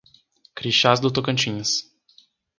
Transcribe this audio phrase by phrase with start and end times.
[0.55, 1.91] Crixás do Tocantins